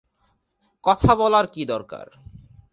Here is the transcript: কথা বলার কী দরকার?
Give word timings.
কথা 0.83 1.11
বলার 1.15 1.45
কী 1.47 1.61
দরকার? 1.65 2.07